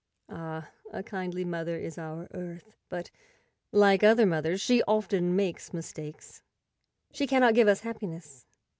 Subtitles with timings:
[0.29, 3.11] Ah, a kindly mother is our Earth, but,
[3.71, 6.41] like other mothers, she often makes mistakes.
[7.11, 8.47] She cannot give us happiness.